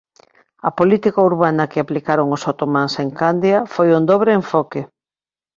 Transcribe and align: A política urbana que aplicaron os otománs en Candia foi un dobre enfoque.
A 0.67 0.69
política 0.79 1.19
urbana 1.31 1.69
que 1.71 1.79
aplicaron 1.83 2.27
os 2.35 2.45
otománs 2.51 2.93
en 3.03 3.09
Candia 3.19 3.59
foi 3.73 3.87
un 3.97 4.03
dobre 4.11 4.31
enfoque. 4.39 4.81